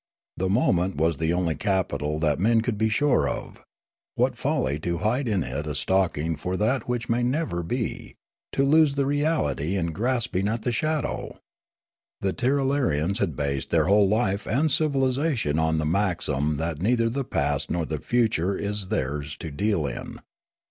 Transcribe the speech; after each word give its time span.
The 0.35 0.49
moment 0.49 0.95
was 0.95 1.17
the 1.17 1.31
only 1.31 1.53
capital 1.53 2.17
that 2.21 2.39
men 2.39 2.61
could 2.61 2.75
be 2.75 2.89
sure 2.89 3.29
of; 3.29 3.63
what 4.15 4.35
folly 4.35 4.79
to 4.79 4.97
hide 4.97 5.27
it 5.27 5.31
in 5.33 5.43
a 5.43 5.75
stocking 5.75 6.35
for 6.35 6.57
that 6.57 6.89
which 6.89 7.07
may 7.07 7.21
never 7.21 7.61
be, 7.61 8.15
to 8.53 8.63
lose 8.63 8.95
the 8.95 9.05
reality 9.05 9.75
in 9.77 9.91
grasping 9.93 10.47
at 10.47 10.63
the 10.63 10.71
shadow! 10.71 11.37
The 12.19 12.33
Tir 12.33 12.55
ralarians 12.57 13.19
had 13.19 13.35
based 13.35 13.69
their 13.69 13.85
whole 13.85 14.09
life 14.09 14.47
and 14.47 14.71
civilisation 14.71 15.59
on 15.59 15.77
the 15.77 15.85
maxim 15.85 16.57
that 16.57 16.81
neither 16.81 17.07
the 17.07 17.23
past 17.23 17.69
nor 17.69 17.85
the 17.85 17.99
future 18.01 18.55
is 18.57 18.87
theirs 18.87 19.37
to 19.37 19.51
deal 19.51 19.85
in. 19.85 20.17